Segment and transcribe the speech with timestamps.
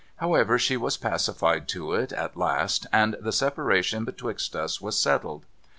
[0.15, 5.45] However, she was pacified to it at last, and the separation betwixt us was settled.